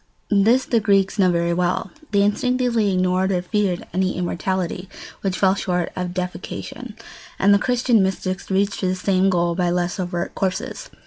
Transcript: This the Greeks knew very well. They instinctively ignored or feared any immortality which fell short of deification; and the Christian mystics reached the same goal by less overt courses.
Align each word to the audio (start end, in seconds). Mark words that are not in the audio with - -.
This 0.31 0.65
the 0.65 0.79
Greeks 0.79 1.19
knew 1.19 1.29
very 1.29 1.53
well. 1.53 1.91
They 2.09 2.23
instinctively 2.23 2.91
ignored 2.91 3.31
or 3.31 3.43
feared 3.43 3.85
any 3.93 4.17
immortality 4.17 4.89
which 5.21 5.37
fell 5.37 5.53
short 5.53 5.91
of 5.95 6.15
deification; 6.15 6.95
and 7.37 7.53
the 7.53 7.59
Christian 7.59 8.01
mystics 8.01 8.49
reached 8.49 8.81
the 8.81 8.95
same 8.95 9.29
goal 9.29 9.53
by 9.53 9.69
less 9.69 9.99
overt 9.99 10.33
courses. 10.33 10.89